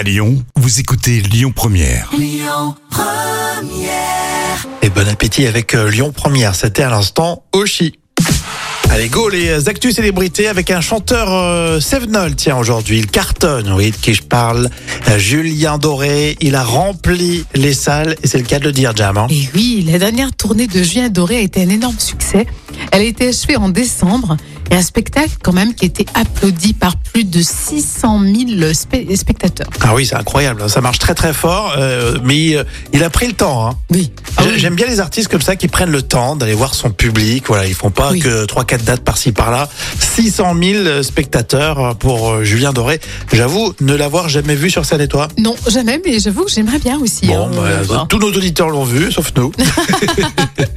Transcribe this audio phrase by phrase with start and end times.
[0.00, 2.10] À Lyon, vous écoutez Lyon Première.
[4.80, 6.54] Et bon appétit avec euh, Lyon Première.
[6.54, 7.98] C'était à l'instant Oshi.
[8.88, 12.34] Allez, go les actus célébrités avec un chanteur euh, Sevenol.
[12.34, 14.70] Tiens, aujourd'hui, il cartonne, oui, de qui je parle.
[15.08, 18.96] Euh, Julien Doré, il a rempli les salles et c'est le cas de le dire,
[18.96, 19.18] Jam.
[19.18, 19.26] hein.
[19.28, 22.46] Et oui, la dernière tournée de Julien Doré a été un énorme succès.
[22.90, 24.38] Elle a été achevée en décembre
[24.70, 28.34] et un spectacle quand même qui été applaudi par plus de 600 000
[28.72, 29.68] spe- spectateurs.
[29.80, 30.68] Ah oui, c'est incroyable, hein.
[30.68, 33.66] ça marche très très fort, euh, mais euh, il a pris le temps.
[33.68, 33.76] Hein.
[33.90, 34.12] Oui.
[34.36, 34.52] Ah oui.
[34.58, 37.44] J'aime bien les artistes comme ça qui prennent le temps d'aller voir son public.
[37.48, 38.20] Voilà, ils font pas Oui.
[38.20, 39.68] que 3-4 dates par-ci par-là.
[39.98, 43.00] 600 000 spectateurs pour euh, Julien Doré.
[43.32, 45.28] J'avoue ne l'avoir jamais vu sur scène et toi?
[45.38, 47.26] Non, jamais, mais j'avoue que j'aimerais bien aussi.
[47.26, 47.50] Bon, hein.
[47.54, 49.50] bah, Euh, tous nos auditeurs l'ont vu, sauf nous.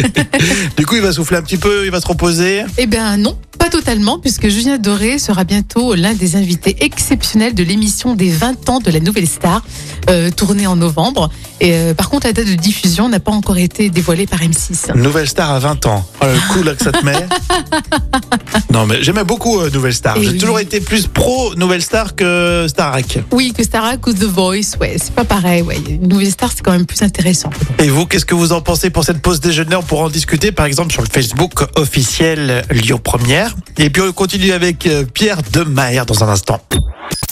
[0.76, 2.62] du coup, il va souffler un petit peu, il va se reposer?
[2.78, 7.62] Eh bien non, pas totalement, puisque Julien Doré sera bientôt l'un des invités exceptionnels de
[7.62, 9.62] l'émission des 20 ans de la Nouvelle Star,
[10.08, 11.30] euh, tournée en novembre.
[11.60, 14.96] Et euh, par contre, la date de diffusion n'a pas encore été dévoilée par M6.
[14.96, 16.06] Nouvelle Star à 20 ans.
[16.22, 17.26] Oh, le coup là que ça te met.
[18.72, 20.16] non, mais j'aimais beaucoup euh, Nouvelle Star.
[20.20, 20.38] J'ai oui.
[20.38, 23.18] toujours été plus pro Nouvelle Star que Starac.
[23.32, 25.62] Oui, que Starac ou The Voice, ouais, c'est pas pareil.
[25.62, 25.78] Ouais.
[26.00, 27.50] Nouvelle Star, c'est quand même plus intéressant.
[27.78, 29.76] Et vous, qu'est-ce que vous en pensez pour cette pause déjeuner?
[29.76, 33.54] On pourra en discuter par exemple sur le Facebook officiel Lyon Première.
[33.78, 36.60] Et puis on continue avec euh, Pierre Demaer dans un instant.